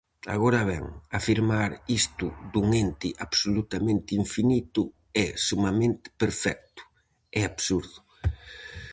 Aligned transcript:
Agora 0.35 0.61
ben, 0.71 0.85
afirmar 1.19 1.69
isto 2.01 2.27
dun 2.53 2.67
Ente 2.83 3.09
absolutamente 3.25 4.11
infinito, 4.23 4.81
e 5.23 5.25
sumamente 5.47 6.07
perfecto, 6.21 6.81
é 7.39 7.41
absurdo. 7.51 7.99